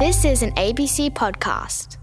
This 0.00 0.24
is 0.24 0.42
an 0.42 0.52
ABC 0.52 1.10
podcast. 1.10 1.98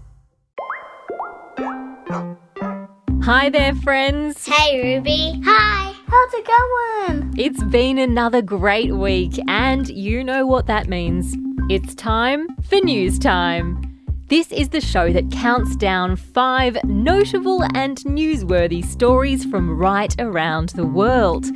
Hi 3.24 3.50
there, 3.50 3.74
friends. 3.74 4.46
Hey, 4.46 4.94
Ruby. 4.94 5.42
Hi. 5.44 5.92
How's 6.06 6.34
it 6.34 6.46
going? 6.46 7.34
It's 7.36 7.60
been 7.64 7.98
another 7.98 8.40
great 8.40 8.94
week, 8.94 9.32
and 9.48 9.88
you 9.88 10.22
know 10.22 10.46
what 10.46 10.68
that 10.68 10.86
means. 10.86 11.34
It's 11.68 11.92
time 11.96 12.46
for 12.62 12.76
news 12.76 13.18
time. 13.18 13.82
This 14.28 14.52
is 14.52 14.68
the 14.68 14.80
show 14.80 15.12
that 15.12 15.32
counts 15.32 15.74
down 15.74 16.14
five 16.14 16.78
notable 16.84 17.64
and 17.74 17.98
newsworthy 18.04 18.84
stories 18.84 19.44
from 19.44 19.76
right 19.76 20.14
around 20.20 20.68
the 20.68 20.86
world. 20.86 21.46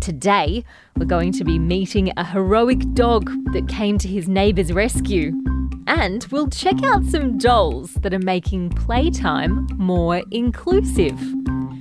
Today, 0.00 0.64
we're 0.96 1.06
going 1.06 1.30
to 1.34 1.44
be 1.44 1.60
meeting 1.60 2.12
a 2.16 2.24
heroic 2.24 2.80
dog 2.94 3.30
that 3.52 3.68
came 3.68 3.98
to 3.98 4.08
his 4.08 4.28
neighbour's 4.28 4.72
rescue. 4.72 5.32
And 5.86 6.26
we'll 6.30 6.48
check 6.48 6.82
out 6.82 7.04
some 7.04 7.38
dolls 7.38 7.94
that 7.94 8.12
are 8.12 8.18
making 8.18 8.70
playtime 8.70 9.68
more 9.76 10.22
inclusive. 10.30 11.18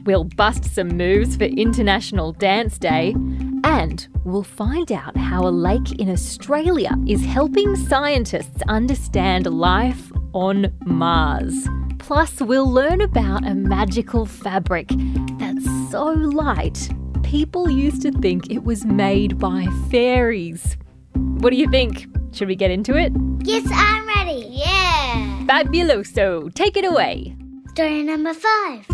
We'll 0.05 0.25
bust 0.25 0.65
some 0.65 0.89
moves 0.89 1.35
for 1.35 1.45
International 1.45 2.31
Dance 2.31 2.77
Day. 2.77 3.15
And 3.63 4.07
we'll 4.23 4.43
find 4.43 4.91
out 4.91 5.17
how 5.17 5.47
a 5.47 5.49
lake 5.49 5.93
in 5.99 6.09
Australia 6.09 6.91
is 7.07 7.25
helping 7.25 7.75
scientists 7.75 8.61
understand 8.67 9.47
life 9.47 10.11
on 10.33 10.71
Mars. 10.85 11.67
Plus, 11.97 12.39
we'll 12.39 12.71
learn 12.71 13.01
about 13.01 13.47
a 13.47 13.55
magical 13.55 14.27
fabric 14.27 14.91
that's 15.39 15.65
so 15.89 16.05
light, 16.11 16.89
people 17.23 17.67
used 17.67 18.03
to 18.03 18.11
think 18.11 18.51
it 18.51 18.63
was 18.63 18.85
made 18.85 19.39
by 19.39 19.65
fairies. 19.89 20.77
What 21.13 21.49
do 21.49 21.55
you 21.55 21.67
think? 21.71 22.05
Should 22.35 22.49
we 22.49 22.57
get 22.57 22.69
into 22.69 22.97
it? 22.97 23.13
Yes, 23.43 23.65
I'm 23.71 24.05
ready. 24.07 24.45
Yeah. 24.49 25.45
Fabuloso, 25.45 26.53
take 26.53 26.75
it 26.75 26.83
away. 26.83 27.33
Story 27.69 28.03
number 28.03 28.33
five. 28.33 28.85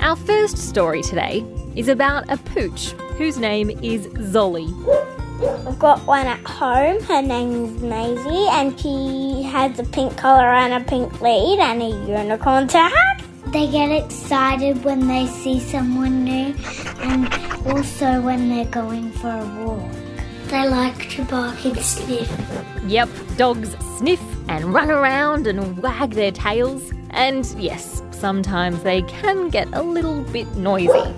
Our 0.00 0.16
first 0.16 0.58
story 0.58 1.02
today 1.02 1.44
is 1.76 1.86
about 1.86 2.28
a 2.28 2.36
pooch 2.36 2.90
whose 3.16 3.38
name 3.38 3.70
is 3.70 4.08
Zolly. 4.32 4.66
I've 5.68 5.78
got 5.78 6.04
one 6.04 6.26
at 6.26 6.44
home. 6.44 7.00
Her 7.04 7.22
name's 7.22 7.80
Maisie, 7.80 8.48
and 8.50 8.78
she 8.78 9.44
has 9.44 9.78
a 9.78 9.84
pink 9.84 10.16
collar 10.16 10.52
and 10.52 10.82
a 10.82 10.84
pink 10.84 11.20
lead 11.20 11.60
and 11.60 11.80
a 11.80 11.90
unicorn 12.08 12.66
tag. 12.66 13.22
They 13.52 13.70
get 13.70 13.92
excited 13.92 14.82
when 14.82 15.06
they 15.06 15.28
see 15.28 15.60
someone 15.60 16.24
new 16.24 16.56
and 17.02 17.32
also 17.68 18.20
when 18.20 18.48
they're 18.48 18.64
going 18.64 19.12
for 19.12 19.30
a 19.30 19.64
walk. 19.64 20.01
They 20.52 20.68
like 20.68 21.08
to 21.12 21.24
bark 21.24 21.64
and 21.64 21.78
sniff. 21.78 22.30
Yep, 22.84 23.08
dogs 23.38 23.74
sniff 23.96 24.20
and 24.48 24.74
run 24.74 24.90
around 24.90 25.46
and 25.46 25.78
wag 25.78 26.10
their 26.10 26.30
tails. 26.30 26.92
And 27.08 27.46
yes, 27.58 28.02
sometimes 28.10 28.82
they 28.82 29.00
can 29.00 29.48
get 29.48 29.66
a 29.72 29.82
little 29.82 30.20
bit 30.24 30.46
noisy. 30.54 31.14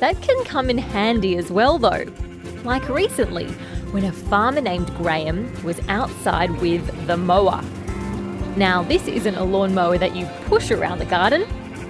That 0.00 0.16
can 0.22 0.42
come 0.44 0.70
in 0.70 0.78
handy 0.78 1.36
as 1.36 1.50
well, 1.50 1.76
though. 1.76 2.06
Like 2.64 2.88
recently, 2.88 3.44
when 3.92 4.04
a 4.04 4.12
farmer 4.12 4.62
named 4.62 4.88
Graham 4.96 5.52
was 5.62 5.78
outside 5.90 6.50
with 6.62 7.06
the 7.06 7.18
mower. 7.18 7.62
Now, 8.56 8.82
this 8.84 9.06
isn't 9.06 9.34
a 9.34 9.44
lawnmower 9.44 9.98
that 9.98 10.16
you 10.16 10.24
push 10.46 10.70
around 10.70 11.00
the 11.00 11.04
garden. 11.04 11.44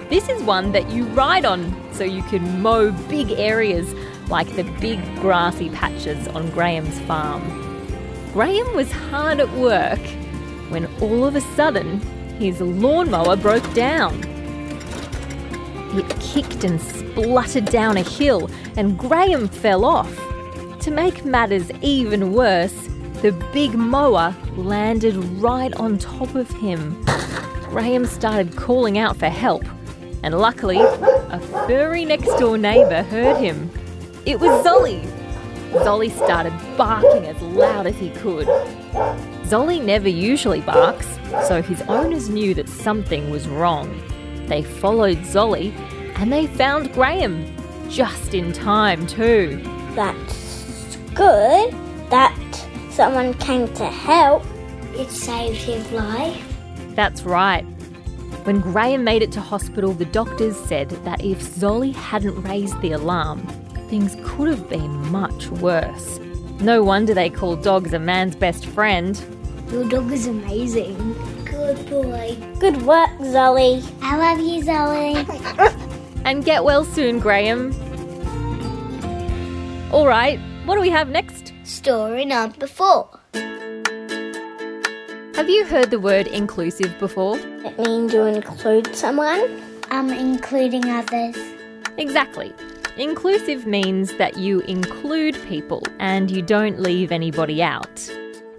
This 0.09 0.27
is 0.27 0.43
one 0.43 0.73
that 0.73 0.89
you 0.89 1.05
ride 1.05 1.45
on 1.45 1.73
so 1.93 2.03
you 2.03 2.23
can 2.23 2.61
mow 2.61 2.91
big 3.07 3.31
areas 3.31 3.95
like 4.29 4.55
the 4.55 4.63
big 4.79 4.99
grassy 5.19 5.69
patches 5.69 6.27
on 6.29 6.49
Graham's 6.51 6.99
farm. 7.01 7.41
Graham 8.33 8.75
was 8.75 8.91
hard 8.91 9.39
at 9.39 9.51
work 9.53 9.99
when 10.69 10.85
all 11.01 11.25
of 11.25 11.35
a 11.35 11.41
sudden 11.41 11.99
his 12.39 12.61
lawnmower 12.61 13.35
broke 13.35 13.73
down. 13.73 14.23
It 15.97 16.19
kicked 16.19 16.63
and 16.63 16.79
spluttered 16.79 17.65
down 17.65 17.97
a 17.97 18.03
hill, 18.03 18.49
and 18.75 18.97
Graham 18.97 19.47
fell 19.47 19.85
off. 19.85 20.13
To 20.81 20.91
make 20.91 21.25
matters 21.25 21.71
even 21.81 22.33
worse, 22.33 22.87
the 23.21 23.31
big 23.51 23.73
mower 23.73 24.35
landed 24.55 25.15
right 25.41 25.73
on 25.73 25.97
top 25.97 26.35
of 26.35 26.49
him. 26.51 27.03
Graham 27.69 28.05
started 28.05 28.55
calling 28.55 28.97
out 28.97 29.17
for 29.17 29.29
help, 29.29 29.63
and 30.21 30.37
luckily, 30.37 30.77
a 30.79 31.39
furry 31.67 32.05
next 32.05 32.37
door 32.37 32.57
neighbour 32.57 33.01
heard 33.03 33.37
him. 33.37 33.71
It 34.27 34.41
was 34.41 34.51
Zolly. 34.65 35.01
Zolly 35.85 36.11
started 36.11 36.51
barking 36.75 37.25
as 37.25 37.41
loud 37.41 37.87
as 37.87 37.95
he 37.95 38.09
could. 38.09 38.45
Zolly 39.45 39.81
never 39.81 40.09
usually 40.09 40.59
barks, 40.59 41.07
so 41.47 41.61
his 41.61 41.81
owners 41.83 42.27
knew 42.27 42.53
that 42.55 42.67
something 42.67 43.29
was 43.29 43.47
wrong. 43.47 43.87
They 44.47 44.63
followed 44.63 45.19
Zolly 45.19 45.71
and 46.17 46.29
they 46.29 46.45
found 46.45 46.91
Graham. 46.91 47.55
Just 47.89 48.33
in 48.33 48.51
time, 48.51 49.07
too. 49.07 49.61
That's 49.95 50.97
good 51.13 51.73
that 52.09 52.37
someone 52.89 53.33
came 53.35 53.73
to 53.75 53.85
help. 53.85 54.43
It 54.95 55.09
saved 55.09 55.59
his 55.59 55.89
life. 55.93 56.43
That's 56.95 57.23
right. 57.23 57.63
When 58.43 58.59
Graham 58.59 59.05
made 59.05 59.21
it 59.21 59.31
to 59.31 59.39
hospital, 59.39 59.93
the 59.93 60.03
doctors 60.03 60.57
said 60.57 60.89
that 61.05 61.23
if 61.23 61.39
Zolly 61.41 61.93
hadn't 61.93 62.41
raised 62.41 62.81
the 62.81 62.91
alarm, 62.91 63.47
things 63.89 64.15
could 64.23 64.47
have 64.47 64.69
been 64.69 65.11
much 65.11 65.47
worse. 65.49 66.19
No 66.59 66.83
wonder 66.83 67.13
they 67.13 67.29
call 67.29 67.55
dogs 67.55 67.93
a 67.93 67.99
man's 67.99 68.35
best 68.35 68.65
friend. 68.65 69.21
Your 69.71 69.87
dog 69.87 70.11
is 70.11 70.27
amazing. 70.27 70.95
Good 71.45 71.89
boy. 71.89 72.37
Good 72.59 72.81
work, 72.83 73.09
Zolly. 73.19 73.83
I 74.01 74.17
love 74.17 74.39
you, 74.39 74.63
Zoe. 74.63 75.25
And 76.25 76.43
get 76.43 76.65
well 76.65 76.83
soon, 76.83 77.19
Graham. 77.19 77.71
All 79.93 80.05
right, 80.05 80.37
what 80.65 80.75
do 80.75 80.81
we 80.81 80.89
have 80.89 81.07
next? 81.07 81.53
Story 81.63 82.25
number 82.25 82.67
four. 82.67 83.17
Have 85.35 85.47
you 85.47 85.65
heard 85.65 85.89
the 85.89 85.99
word 86.01 86.27
inclusive 86.27 86.99
before? 86.99 87.37
It 87.39 87.79
means 87.79 88.11
you 88.11 88.23
include 88.23 88.93
someone. 88.93 89.61
I'm 89.89 90.09
including 90.09 90.89
others. 90.89 91.37
Exactly. 91.97 92.51
Inclusive 92.97 93.67
means 93.67 94.17
that 94.17 94.37
you 94.37 94.61
include 94.61 95.37
people 95.47 95.83
and 95.99 96.31
you 96.31 96.41
don't 96.41 96.79
leave 96.79 97.11
anybody 97.11 97.61
out. 97.61 98.11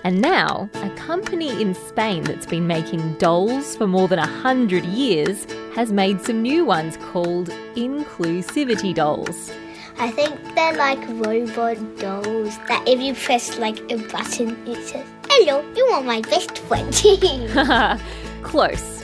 And 0.04 0.20
now, 0.20 0.70
a 0.74 0.90
company 0.90 1.60
in 1.60 1.74
Spain 1.74 2.22
that's 2.22 2.46
been 2.46 2.68
making 2.68 3.14
dolls 3.14 3.76
for 3.76 3.88
more 3.88 4.06
than 4.06 4.20
a 4.20 4.26
hundred 4.26 4.84
years 4.84 5.44
has 5.74 5.90
made 5.90 6.20
some 6.20 6.40
new 6.40 6.64
ones 6.64 6.96
called 6.98 7.48
inclusivity 7.74 8.94
dolls. 8.94 9.52
I 9.98 10.12
think 10.12 10.38
they're 10.54 10.76
like 10.76 11.00
robot 11.08 11.98
dolls 11.98 12.56
that 12.68 12.84
if 12.86 13.00
you 13.00 13.14
press 13.14 13.58
like 13.58 13.80
a 13.90 13.96
button, 13.96 14.56
it 14.68 14.86
says, 14.86 15.06
Hello, 15.28 15.64
you 15.74 15.84
are 15.86 16.02
my 16.02 16.20
best 16.20 16.58
friend. 16.58 16.92
Close. 18.44 18.97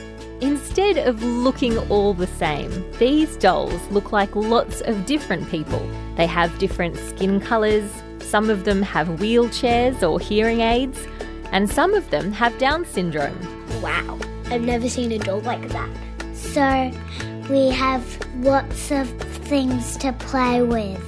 Instead 0.44 0.98
of 0.98 1.22
looking 1.22 1.78
all 1.88 2.12
the 2.12 2.26
same, 2.26 2.70
these 2.98 3.34
dolls 3.38 3.80
look 3.90 4.12
like 4.12 4.36
lots 4.36 4.82
of 4.82 5.06
different 5.06 5.48
people. 5.48 5.80
They 6.16 6.26
have 6.26 6.58
different 6.58 6.98
skin 6.98 7.40
colours, 7.40 7.90
some 8.20 8.50
of 8.50 8.64
them 8.64 8.82
have 8.82 9.08
wheelchairs 9.08 10.06
or 10.06 10.20
hearing 10.20 10.60
aids, 10.60 11.00
and 11.50 11.70
some 11.70 11.94
of 11.94 12.10
them 12.10 12.30
have 12.32 12.58
Down 12.58 12.84
syndrome. 12.84 13.38
wow, 13.80 14.18
I've 14.50 14.60
never 14.60 14.86
seen 14.86 15.12
a 15.12 15.18
doll 15.18 15.40
like 15.40 15.66
that. 15.70 15.88
So 16.34 16.92
we 17.48 17.70
have 17.70 18.04
lots 18.42 18.90
of 18.90 19.08
things 19.48 19.96
to 19.96 20.12
play 20.12 20.60
with. 20.60 21.02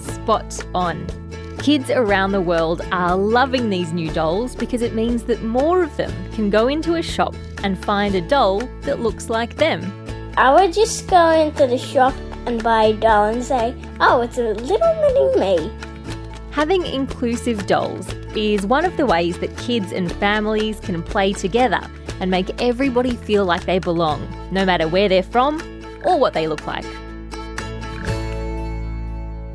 Spot 0.00 0.66
on. 0.74 1.21
Kids 1.62 1.90
around 1.90 2.32
the 2.32 2.40
world 2.40 2.82
are 2.90 3.16
loving 3.16 3.70
these 3.70 3.92
new 3.92 4.10
dolls 4.10 4.56
because 4.56 4.82
it 4.82 4.94
means 4.94 5.22
that 5.22 5.44
more 5.44 5.84
of 5.84 5.96
them 5.96 6.12
can 6.32 6.50
go 6.50 6.66
into 6.66 6.96
a 6.96 7.02
shop 7.02 7.36
and 7.62 7.78
find 7.84 8.16
a 8.16 8.20
doll 8.20 8.58
that 8.80 8.98
looks 8.98 9.30
like 9.30 9.54
them. 9.58 9.80
I 10.36 10.52
would 10.52 10.72
just 10.72 11.08
go 11.08 11.30
into 11.30 11.68
the 11.68 11.78
shop 11.78 12.14
and 12.46 12.60
buy 12.60 12.86
a 12.86 12.92
doll 12.94 13.26
and 13.26 13.44
say, 13.44 13.76
oh, 14.00 14.22
it's 14.22 14.38
a 14.38 14.54
little 14.54 15.38
mini 15.38 15.66
me. 15.68 15.72
Having 16.50 16.84
inclusive 16.84 17.64
dolls 17.68 18.12
is 18.34 18.66
one 18.66 18.84
of 18.84 18.96
the 18.96 19.06
ways 19.06 19.38
that 19.38 19.56
kids 19.56 19.92
and 19.92 20.10
families 20.14 20.80
can 20.80 21.00
play 21.00 21.32
together 21.32 21.80
and 22.18 22.28
make 22.28 22.60
everybody 22.60 23.14
feel 23.14 23.44
like 23.44 23.66
they 23.66 23.78
belong, 23.78 24.26
no 24.50 24.64
matter 24.64 24.88
where 24.88 25.08
they're 25.08 25.22
from 25.22 25.62
or 26.04 26.18
what 26.18 26.34
they 26.34 26.48
look 26.48 26.66
like. 26.66 26.84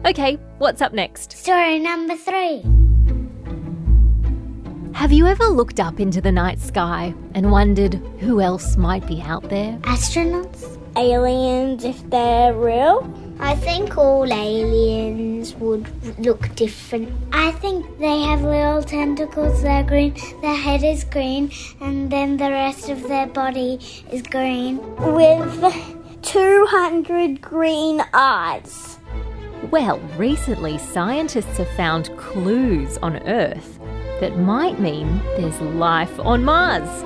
Okay, 0.08 0.36
what's 0.58 0.82
up 0.82 0.94
next? 0.94 1.34
Story 1.34 1.80
number 1.80 2.16
three. 2.16 2.64
Have 4.94 5.12
you 5.12 5.28
ever 5.28 5.48
looked 5.48 5.82
up 5.82 6.00
into 6.00 6.22
the 6.22 6.32
night 6.32 6.60
sky 6.60 7.14
and 7.34 7.52
wondered 7.52 7.96
who 8.20 8.40
else 8.40 8.78
might 8.78 9.06
be 9.06 9.22
out 9.22 9.50
there? 9.50 9.78
Astronauts? 9.80 10.78
aliens 10.96 11.84
if 11.84 12.10
they're 12.10 12.54
real? 12.54 13.06
I 13.40 13.56
think 13.56 13.98
all 13.98 14.32
aliens 14.32 15.54
would 15.56 15.86
look 16.26 16.56
different. 16.56 17.10
I 17.34 17.52
think 17.52 18.00
they 18.00 18.22
have 18.22 18.42
little 18.42 18.82
tentacles, 18.82 19.62
they're 19.62 19.84
green, 19.84 20.16
their 20.42 20.56
head 20.56 20.84
is 20.84 21.04
green, 21.04 21.52
and 21.82 22.10
then 22.10 22.38
the 22.38 22.50
rest 22.50 22.90
of 22.90 23.04
their 23.10 23.28
body 23.28 23.80
is 24.12 24.22
green. 24.22 24.78
With 24.96 26.24
200 26.24 27.42
green 27.42 28.02
eyes. 28.14 28.98
Well, 29.72 30.00
recently 30.16 30.78
scientists 30.78 31.58
have 31.58 31.70
found 31.72 32.16
clues 32.16 32.98
on 33.00 33.18
Earth 33.28 33.80
that 34.22 34.38
might 34.40 34.80
mean 34.80 35.18
there's 35.36 35.60
life 35.60 36.18
on 36.22 36.46
Mars. 36.46 37.04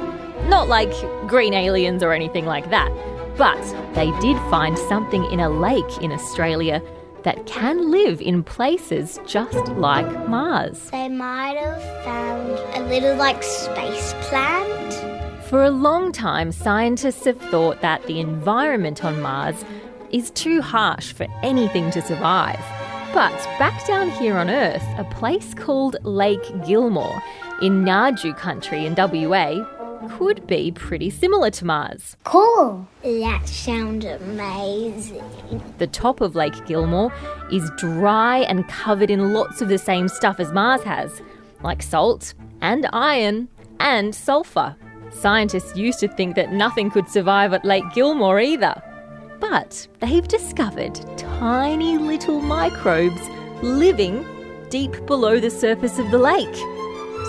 Not 0.48 0.68
like 0.68 0.92
green 1.28 1.56
aliens 1.56 2.04
or 2.04 2.14
anything 2.14 2.46
like 2.46 2.70
that, 2.70 2.92
but 3.36 3.60
they 3.96 4.12
did 4.20 4.38
find 4.52 4.78
something 4.78 5.26
in 5.32 5.40
a 5.40 5.50
lake 5.50 5.98
in 6.02 6.12
Australia 6.12 6.84
that 7.24 7.48
can 7.48 7.90
live 7.90 8.22
in 8.22 8.44
places 8.44 9.20
just 9.26 9.68
like 9.70 10.30
Mars. 10.30 10.92
They 10.92 11.10
might 11.10 11.58
have 11.58 11.82
found 12.06 12.52
a 12.76 12.88
little 12.88 13.16
like 13.16 13.42
space 13.42 14.14
plant. 14.30 14.94
For 15.46 15.64
a 15.64 15.72
long 15.72 16.12
time, 16.12 16.52
scientists 16.52 17.26
have 17.26 17.42
thought 17.42 17.82
that 17.82 18.06
the 18.06 18.20
environment 18.20 19.04
on 19.04 19.20
Mars 19.20 19.66
is 20.12 20.32
too 20.32 20.62
harsh 20.62 21.14
for 21.14 21.28
anything 21.44 21.92
to 21.92 22.02
survive. 22.02 22.60
But 23.14 23.36
back 23.60 23.86
down 23.86 24.10
here 24.10 24.38
on 24.38 24.50
Earth, 24.50 24.86
a 24.98 25.04
place 25.04 25.54
called 25.54 25.98
Lake 26.04 26.44
Gilmore 26.66 27.22
in 27.62 27.84
Ngadju 27.84 28.38
country 28.38 28.86
in 28.86 28.96
WA 28.96 29.66
could 30.10 30.48
be 30.48 30.72
pretty 30.72 31.10
similar 31.10 31.50
to 31.52 31.66
Mars. 31.66 32.16
Cool. 32.24 32.88
That 33.04 33.48
sounds 33.48 34.06
amazing. 34.06 35.24
The 35.78 35.88
top 35.88 36.22
of 36.22 36.36
Lake 36.36 36.66
Gilmore 36.66 37.14
is 37.52 37.70
dry 37.78 38.40
and 38.40 38.68
covered 38.68 39.12
in 39.12 39.34
lots 39.34 39.62
of 39.62 39.68
the 39.68 39.78
same 39.78 40.08
stuff 40.08 40.40
as 40.40 40.52
Mars 40.52 40.84
has, 40.84 41.22
like 41.64 41.84
salt 41.84 42.34
and 42.62 42.88
iron 42.94 43.48
and 43.80 44.16
sulfur. 44.16 44.76
Scientists 45.12 45.76
used 45.76 46.00
to 46.00 46.08
think 46.08 46.36
that 46.36 46.54
nothing 46.54 46.90
could 46.90 47.10
survive 47.10 47.54
at 47.54 47.66
Lake 47.66 47.84
Gilmore 47.94 48.40
either. 48.40 48.82
But 49.42 49.88
they've 50.00 50.28
discovered 50.28 50.96
tiny 51.18 51.98
little 51.98 52.40
microbes 52.40 53.22
living 53.62 54.26
deep 54.70 55.06
below 55.08 55.40
the 55.40 55.50
surface 55.50 56.00
of 56.00 56.12
the 56.12 56.20
lake. 56.20 56.56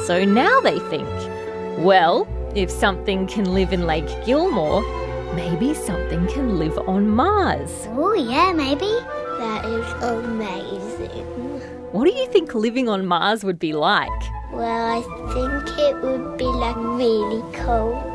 So 0.06 0.24
now 0.24 0.60
they 0.60 0.78
think, 0.90 1.08
well, 1.78 2.28
if 2.54 2.70
something 2.70 3.26
can 3.26 3.54
live 3.54 3.72
in 3.72 3.86
Lake 3.86 4.10
Gilmore, 4.26 4.82
maybe 5.34 5.72
something 5.74 6.26
can 6.28 6.58
live 6.58 6.78
on 6.86 7.08
Mars. 7.08 7.88
Oh, 7.92 8.12
yeah, 8.12 8.52
maybe. 8.52 8.92
That 9.38 9.64
is 9.64 10.02
amazing. 10.02 11.24
What 11.92 12.04
do 12.04 12.12
you 12.12 12.26
think 12.28 12.54
living 12.54 12.88
on 12.88 13.06
Mars 13.06 13.42
would 13.42 13.58
be 13.58 13.72
like? 13.72 14.10
Well, 14.52 14.98
I 14.98 15.00
think 15.32 15.78
it 15.78 15.96
would 16.02 16.36
be 16.36 16.44
like 16.44 16.76
really 16.76 17.42
cold. 17.54 18.11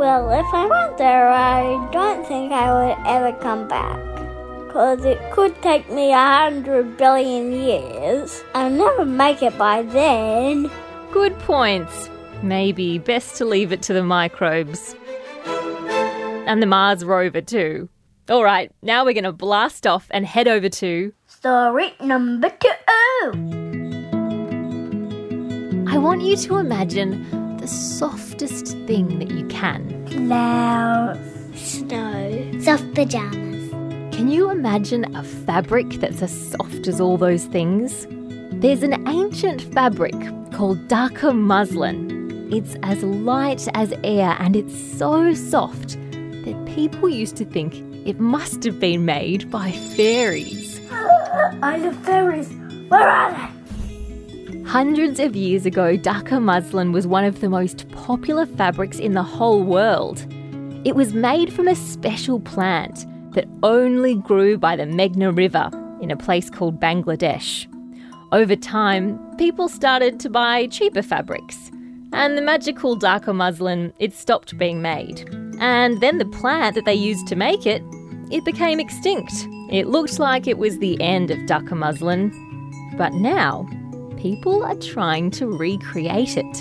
Well, 0.00 0.30
if 0.30 0.46
I 0.54 0.64
went 0.64 0.96
there, 0.96 1.28
I 1.28 1.90
don't 1.92 2.26
think 2.26 2.52
I 2.52 2.72
would 2.72 3.06
ever 3.06 3.36
come 3.38 3.68
back. 3.68 3.98
Because 4.66 5.04
it 5.04 5.20
could 5.30 5.60
take 5.60 5.90
me 5.90 6.10
a 6.10 6.16
hundred 6.16 6.96
billion 6.96 7.52
years. 7.52 8.42
I'll 8.54 8.70
never 8.70 9.04
make 9.04 9.42
it 9.42 9.58
by 9.58 9.82
then. 9.82 10.70
Good 11.12 11.38
points. 11.40 12.08
Maybe 12.42 12.96
best 12.96 13.36
to 13.36 13.44
leave 13.44 13.72
it 13.72 13.82
to 13.82 13.92
the 13.92 14.02
microbes. 14.02 14.96
And 15.44 16.62
the 16.62 16.66
Mars 16.66 17.04
rover, 17.04 17.42
too. 17.42 17.90
All 18.30 18.42
right, 18.42 18.72
now 18.80 19.04
we're 19.04 19.12
going 19.12 19.24
to 19.24 19.32
blast 19.32 19.86
off 19.86 20.06
and 20.12 20.24
head 20.24 20.48
over 20.48 20.70
to. 20.70 21.12
Story 21.26 21.92
number 22.00 22.48
two. 22.48 22.70
I 25.86 25.98
want 25.98 26.22
you 26.22 26.36
to 26.36 26.56
imagine 26.56 27.39
the 27.60 27.68
softest 27.68 28.68
thing 28.86 29.18
that 29.18 29.30
you 29.30 29.46
can. 29.48 30.06
Clouds. 30.06 31.20
Snow. 31.54 32.58
Soft 32.60 32.94
pajamas. 32.94 33.70
Can 34.16 34.30
you 34.30 34.50
imagine 34.50 35.14
a 35.14 35.22
fabric 35.22 35.88
that's 36.00 36.22
as 36.22 36.50
soft 36.50 36.88
as 36.88 37.00
all 37.00 37.18
those 37.18 37.44
things? 37.44 38.06
There's 38.52 38.82
an 38.82 39.06
ancient 39.06 39.60
fabric 39.74 40.14
called 40.52 40.88
Dhaka 40.88 41.36
muslin. 41.36 42.48
It's 42.50 42.76
as 42.82 43.02
light 43.02 43.68
as 43.74 43.92
air 44.04 44.36
and 44.40 44.56
it's 44.56 44.74
so 44.98 45.34
soft 45.34 45.98
that 46.44 46.64
people 46.66 47.10
used 47.10 47.36
to 47.36 47.44
think 47.44 47.74
it 48.06 48.18
must 48.18 48.64
have 48.64 48.80
been 48.80 49.04
made 49.04 49.50
by 49.50 49.70
fairies. 49.70 50.80
I 50.90 51.76
love 51.76 51.96
fairies. 51.98 52.48
Where 52.88 53.08
are 53.08 53.32
they? 53.32 53.59
Hundreds 54.70 55.18
of 55.18 55.34
years 55.34 55.66
ago, 55.66 55.96
Dhaka 55.96 56.40
muslin 56.40 56.92
was 56.92 57.04
one 57.04 57.24
of 57.24 57.40
the 57.40 57.48
most 57.48 57.88
popular 57.90 58.46
fabrics 58.46 59.00
in 59.00 59.14
the 59.14 59.22
whole 59.24 59.64
world. 59.64 60.24
It 60.84 60.94
was 60.94 61.12
made 61.12 61.52
from 61.52 61.66
a 61.66 61.74
special 61.74 62.38
plant 62.38 63.04
that 63.32 63.48
only 63.64 64.14
grew 64.14 64.56
by 64.56 64.76
the 64.76 64.84
Meghna 64.84 65.36
River 65.36 65.70
in 66.00 66.12
a 66.12 66.16
place 66.16 66.48
called 66.48 66.78
Bangladesh. 66.78 67.66
Over 68.30 68.54
time, 68.54 69.18
people 69.38 69.68
started 69.68 70.20
to 70.20 70.30
buy 70.30 70.68
cheaper 70.68 71.02
fabrics, 71.02 71.72
and 72.12 72.38
the 72.38 72.42
magical 72.42 72.96
Dhaka 72.96 73.34
muslin 73.34 73.92
it 73.98 74.14
stopped 74.14 74.56
being 74.56 74.80
made. 74.80 75.28
And 75.58 76.00
then 76.00 76.18
the 76.18 76.26
plant 76.26 76.76
that 76.76 76.84
they 76.84 76.94
used 76.94 77.26
to 77.26 77.34
make 77.34 77.66
it, 77.66 77.82
it 78.30 78.44
became 78.44 78.78
extinct. 78.78 79.32
It 79.72 79.88
looked 79.88 80.20
like 80.20 80.46
it 80.46 80.58
was 80.58 80.78
the 80.78 80.96
end 81.00 81.32
of 81.32 81.38
Dhaka 81.38 81.76
muslin, 81.76 82.30
but 82.96 83.12
now 83.14 83.68
people 84.20 84.62
are 84.62 84.76
trying 84.76 85.30
to 85.30 85.46
recreate 85.46 86.36
it. 86.36 86.56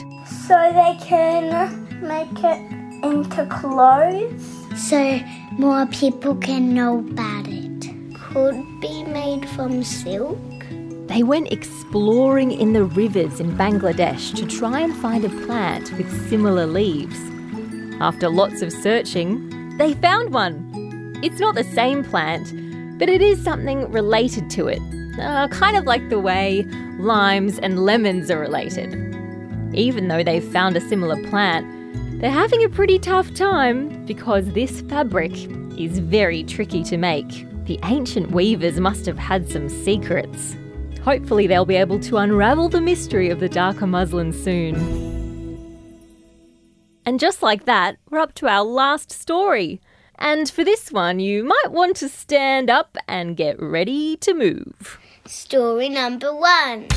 So 0.47 0.55
they 0.73 0.97
can 1.05 1.87
make 2.01 2.43
it 2.43 3.03
into 3.03 3.45
clothes. 3.47 4.45
So 4.89 5.19
more 5.57 5.85
people 5.87 6.35
can 6.35 6.73
know 6.73 6.99
about 6.99 7.47
it. 7.47 8.15
Could 8.15 8.63
be 8.79 9.03
made 9.03 9.47
from 9.49 9.83
silk. 9.83 10.39
They 11.07 11.23
went 11.23 11.51
exploring 11.51 12.51
in 12.51 12.71
the 12.71 12.85
rivers 12.85 13.41
in 13.41 13.57
Bangladesh 13.57 14.33
to 14.35 14.45
try 14.45 14.79
and 14.79 14.95
find 14.95 15.25
a 15.25 15.29
plant 15.45 15.91
with 15.97 16.29
similar 16.29 16.65
leaves. 16.65 17.19
After 17.99 18.29
lots 18.29 18.61
of 18.61 18.71
searching, 18.71 19.77
they 19.77 19.95
found 19.95 20.31
one. 20.31 21.19
It's 21.23 21.39
not 21.39 21.55
the 21.55 21.65
same 21.65 22.05
plant, 22.05 22.53
but 22.99 23.09
it 23.09 23.21
is 23.21 23.43
something 23.43 23.91
related 23.91 24.49
to 24.51 24.67
it, 24.67 24.81
uh, 25.17 25.47
kind 25.47 25.77
of 25.77 25.85
like 25.85 26.09
the 26.09 26.19
way 26.19 26.63
limes 26.97 27.59
and 27.59 27.85
lemons 27.85 28.29
are 28.29 28.39
related. 28.39 28.93
Even 29.73 30.07
though 30.07 30.23
they've 30.23 30.43
found 30.43 30.75
a 30.75 30.81
similar 30.81 31.21
plant, 31.29 31.67
they're 32.19 32.29
having 32.29 32.63
a 32.63 32.69
pretty 32.69 32.99
tough 32.99 33.33
time 33.33 34.05
because 34.05 34.51
this 34.51 34.81
fabric 34.81 35.31
is 35.77 35.99
very 35.99 36.43
tricky 36.43 36.83
to 36.83 36.97
make. 36.97 37.47
The 37.65 37.79
ancient 37.83 38.31
weavers 38.31 38.79
must 38.79 39.05
have 39.05 39.17
had 39.17 39.49
some 39.49 39.69
secrets. 39.69 40.55
Hopefully, 41.03 41.47
they'll 41.47 41.65
be 41.65 41.75
able 41.75 41.99
to 42.01 42.17
unravel 42.17 42.67
the 42.67 42.81
mystery 42.81 43.29
of 43.29 43.39
the 43.39 43.47
Dhaka 43.47 43.87
muslin 43.87 44.33
soon. 44.33 44.75
And 47.05 47.19
just 47.19 47.41
like 47.41 47.65
that, 47.65 47.97
we're 48.09 48.19
up 48.19 48.33
to 48.35 48.47
our 48.47 48.63
last 48.63 49.11
story. 49.11 49.79
And 50.21 50.49
for 50.49 50.65
this 50.65 50.91
one, 50.91 51.19
you 51.19 51.45
might 51.45 51.71
want 51.71 51.95
to 51.97 52.09
stand 52.09 52.69
up 52.69 52.97
and 53.07 53.37
get 53.37 53.57
ready 53.61 54.17
to 54.17 54.33
move. 54.33 54.99
Story 55.25 55.87
number 55.87 56.35
one. 56.35 56.87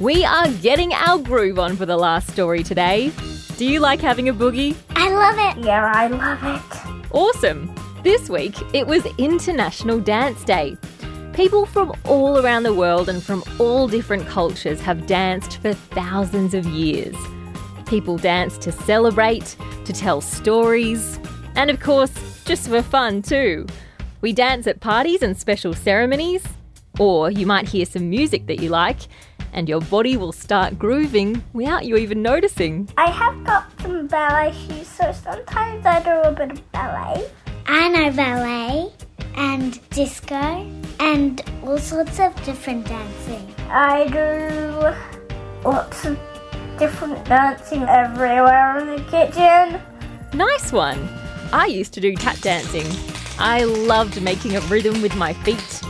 We 0.00 0.24
are 0.24 0.50
getting 0.62 0.94
our 0.94 1.18
groove 1.18 1.58
on 1.58 1.76
for 1.76 1.84
the 1.84 1.98
last 1.98 2.30
story 2.30 2.62
today. 2.62 3.12
Do 3.58 3.66
you 3.66 3.78
like 3.80 4.00
having 4.00 4.30
a 4.30 4.32
boogie? 4.32 4.74
I 4.96 5.10
love 5.10 5.58
it. 5.58 5.62
Yeah, 5.62 5.92
I 5.94 6.06
love 6.06 6.42
it. 6.42 7.12
Awesome! 7.12 7.74
This 8.02 8.30
week 8.30 8.54
it 8.74 8.86
was 8.86 9.04
International 9.18 10.00
Dance 10.00 10.42
Day. 10.44 10.78
People 11.34 11.66
from 11.66 11.92
all 12.04 12.38
around 12.38 12.62
the 12.62 12.72
world 12.72 13.10
and 13.10 13.22
from 13.22 13.44
all 13.58 13.86
different 13.86 14.26
cultures 14.26 14.80
have 14.80 15.06
danced 15.06 15.58
for 15.58 15.74
thousands 15.74 16.54
of 16.54 16.64
years. 16.64 17.16
People 17.84 18.16
dance 18.16 18.56
to 18.58 18.72
celebrate, 18.72 19.56
to 19.84 19.92
tell 19.92 20.22
stories, 20.22 21.18
and 21.60 21.68
of 21.68 21.78
course, 21.78 22.42
just 22.46 22.68
for 22.68 22.80
fun 22.80 23.20
too. 23.20 23.66
We 24.22 24.32
dance 24.32 24.66
at 24.66 24.80
parties 24.80 25.20
and 25.20 25.36
special 25.36 25.74
ceremonies, 25.74 26.42
or 26.98 27.30
you 27.30 27.44
might 27.44 27.68
hear 27.68 27.84
some 27.84 28.08
music 28.08 28.46
that 28.46 28.60
you 28.60 28.70
like, 28.70 29.00
and 29.52 29.68
your 29.68 29.82
body 29.82 30.16
will 30.16 30.32
start 30.32 30.78
grooving 30.78 31.44
without 31.52 31.84
you 31.84 31.98
even 31.98 32.22
noticing. 32.22 32.88
I 32.96 33.10
have 33.10 33.44
got 33.44 33.78
some 33.82 34.06
ballet 34.06 34.54
shoes, 34.54 34.88
so 34.88 35.12
sometimes 35.12 35.84
I 35.84 36.02
do 36.02 36.30
a 36.30 36.32
bit 36.32 36.50
of 36.52 36.72
ballet. 36.72 37.28
I 37.66 37.88
know 37.88 38.10
ballet 38.10 38.90
and 39.34 39.78
disco 39.90 40.66
and 40.98 41.42
all 41.62 41.76
sorts 41.76 42.18
of 42.20 42.34
different 42.42 42.86
dancing. 42.86 43.54
I 43.68 44.08
do 44.08 45.68
lots 45.68 46.06
of 46.06 46.18
different 46.78 47.22
dancing 47.26 47.82
everywhere 47.82 48.78
in 48.78 48.86
the 48.96 49.02
kitchen. 49.10 49.78
Nice 50.32 50.72
one! 50.72 51.19
I 51.52 51.66
used 51.66 51.92
to 51.94 52.00
do 52.00 52.14
tap 52.14 52.38
dancing. 52.38 52.86
I 53.38 53.64
loved 53.64 54.22
making 54.22 54.56
a 54.56 54.60
rhythm 54.62 55.02
with 55.02 55.16
my 55.16 55.32
feet. 55.32 55.80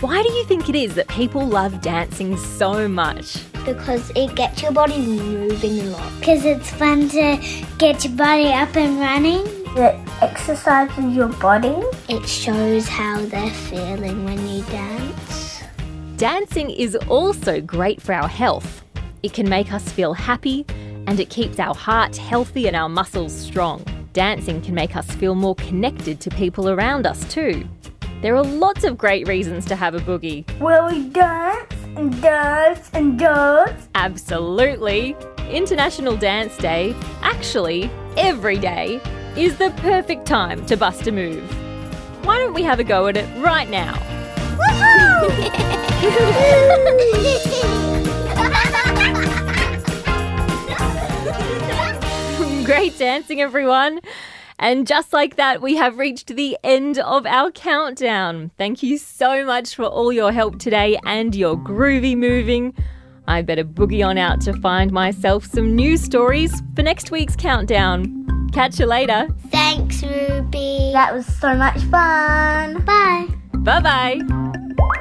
Why 0.00 0.22
do 0.22 0.32
you 0.32 0.44
think 0.44 0.68
it 0.68 0.74
is 0.74 0.94
that 0.94 1.08
people 1.08 1.46
love 1.46 1.82
dancing 1.82 2.38
so 2.38 2.88
much? 2.88 3.36
Because 3.66 4.10
it 4.16 4.34
gets 4.34 4.62
your 4.62 4.72
body 4.72 4.98
moving 4.98 5.80
a 5.80 5.84
lot. 5.84 6.20
Because 6.20 6.44
it's 6.46 6.70
fun 6.70 7.08
to 7.10 7.38
get 7.78 8.04
your 8.04 8.14
body 8.14 8.48
up 8.48 8.76
and 8.76 8.98
running. 8.98 9.44
It 9.76 9.98
exercises 10.22 11.14
your 11.14 11.28
body. 11.28 11.82
It 12.08 12.26
shows 12.26 12.88
how 12.88 13.24
they're 13.26 13.50
feeling 13.50 14.24
when 14.24 14.46
you 14.48 14.62
dance. 14.64 15.62
Dancing 16.16 16.70
is 16.70 16.96
also 17.08 17.60
great 17.60 18.00
for 18.00 18.14
our 18.14 18.28
health. 18.28 18.82
It 19.22 19.34
can 19.34 19.48
make 19.48 19.72
us 19.72 19.86
feel 19.90 20.14
happy 20.14 20.64
and 21.06 21.20
it 21.20 21.28
keeps 21.28 21.58
our 21.58 21.74
heart 21.74 22.16
healthy 22.16 22.66
and 22.68 22.76
our 22.76 22.88
muscles 22.88 23.34
strong. 23.34 23.84
Dancing 24.14 24.62
can 24.62 24.74
make 24.76 24.94
us 24.94 25.10
feel 25.10 25.34
more 25.34 25.56
connected 25.56 26.20
to 26.20 26.30
people 26.30 26.70
around 26.70 27.04
us 27.04 27.24
too. 27.24 27.68
There 28.22 28.36
are 28.36 28.44
lots 28.44 28.84
of 28.84 28.96
great 28.96 29.26
reasons 29.26 29.64
to 29.64 29.74
have 29.74 29.96
a 29.96 29.98
boogie. 29.98 30.44
Will 30.60 30.86
we 30.86 31.08
dance 31.08 31.74
and 31.96 32.22
dance 32.22 32.90
and 32.94 33.18
dance? 33.18 33.88
Absolutely. 33.96 35.16
International 35.50 36.16
Dance 36.16 36.56
Day, 36.58 36.94
actually, 37.22 37.90
every 38.16 38.56
day, 38.56 39.00
is 39.36 39.58
the 39.58 39.70
perfect 39.78 40.26
time 40.26 40.64
to 40.66 40.76
bust 40.76 41.08
a 41.08 41.12
move. 41.12 41.42
Why 42.24 42.38
don't 42.38 42.54
we 42.54 42.62
have 42.62 42.78
a 42.78 42.84
go 42.84 43.08
at 43.08 43.16
it 43.16 43.26
right 43.42 43.68
now? 43.68 43.98
Great 52.74 52.96
dancing, 52.98 53.40
everyone. 53.40 54.00
And 54.58 54.86
just 54.86 55.12
like 55.12 55.36
that, 55.36 55.60
we 55.60 55.76
have 55.76 55.98
reached 55.98 56.28
the 56.28 56.56
end 56.64 56.98
of 56.98 57.26
our 57.26 57.50
countdown. 57.50 58.52
Thank 58.56 58.82
you 58.82 58.96
so 58.96 59.44
much 59.44 59.74
for 59.74 59.84
all 59.84 60.12
your 60.12 60.32
help 60.32 60.58
today 60.58 60.98
and 61.04 61.34
your 61.34 61.56
groovy 61.56 62.16
moving. 62.16 62.74
I 63.26 63.42
better 63.42 63.64
boogie 63.64 64.06
on 64.06 64.16
out 64.16 64.40
to 64.42 64.52
find 64.54 64.92
myself 64.92 65.44
some 65.44 65.74
new 65.74 65.96
stories 65.96 66.62
for 66.74 66.82
next 66.82 67.10
week's 67.10 67.36
countdown. 67.36 68.48
Catch 68.52 68.78
you 68.78 68.86
later. 68.86 69.28
Thanks, 69.48 70.02
Ruby. 70.02 70.90
That 70.92 71.12
was 71.12 71.26
so 71.26 71.54
much 71.56 71.80
fun. 71.82 72.82
Bye. 72.84 73.28
Bye 73.58 73.80
bye. 73.80 75.00